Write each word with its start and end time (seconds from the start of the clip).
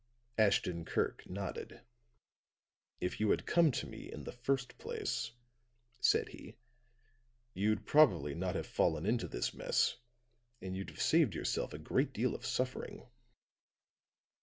Ashton 0.39 0.83
Kirk 0.83 1.29
nodded. 1.29 1.79
"If 2.99 3.19
you 3.19 3.29
had, 3.29 3.45
come 3.45 3.71
to 3.73 3.85
me 3.85 4.11
in 4.11 4.23
the 4.23 4.31
first 4.31 4.79
place," 4.79 5.29
said 5.99 6.29
he, 6.29 6.55
"you'd 7.53 7.85
probably 7.85 8.33
not 8.33 8.55
have 8.55 8.65
fallen 8.65 9.05
into 9.05 9.27
this 9.27 9.53
mess, 9.53 9.97
and 10.59 10.75
you'd 10.75 10.89
have 10.89 11.01
saved 11.03 11.35
yourself 11.35 11.71
a 11.71 11.77
great 11.77 12.13
deal 12.13 12.33
of 12.33 12.47
suffering." 12.47 13.03